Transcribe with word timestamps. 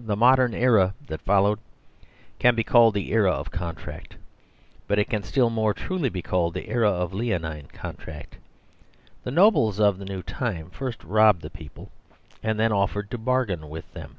The 0.00 0.16
modern 0.16 0.54
era 0.54 0.94
that 1.08 1.20
followed 1.20 1.58
can 2.38 2.54
be 2.54 2.64
called 2.64 2.94
the 2.94 3.10
era 3.12 3.30
of 3.30 3.50
contract; 3.50 4.16
but 4.88 4.98
it 4.98 5.10
can 5.10 5.24
still 5.24 5.50
more 5.50 5.74
truly 5.74 6.08
be 6.08 6.22
called 6.22 6.54
the 6.54 6.70
era 6.70 6.88
of 6.90 7.12
leonine 7.12 7.66
contract. 7.68 8.36
The 9.24 9.30
nobles 9.30 9.78
of 9.78 9.98
the 9.98 10.06
new 10.06 10.22
time 10.22 10.70
first 10.70 11.04
robbed 11.04 11.42
the 11.42 11.50
peo 11.50 11.68
ple, 11.68 11.90
and 12.42 12.58
then 12.58 12.72
offered 12.72 13.10
to 13.10 13.18
bargain 13.18 13.68
with 13.68 13.92
them. 13.92 14.16